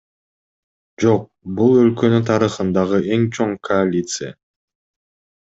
Жок, 1.03 1.27
бул 1.59 1.77
өлкөнүн 1.81 2.25
тарыхындагы 2.31 3.03
эң 3.19 3.29
чоң 3.39 3.55
коалиция. 3.71 4.33